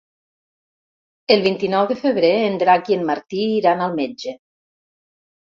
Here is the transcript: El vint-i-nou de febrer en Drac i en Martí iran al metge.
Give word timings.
El 1.35 1.43
vint-i-nou 1.47 1.85
de 1.91 1.97
febrer 1.99 2.33
en 2.47 2.57
Drac 2.65 2.91
i 2.93 2.97
en 3.01 3.05
Martí 3.11 3.45
iran 3.61 3.87
al 3.91 3.95
metge. 4.01 4.37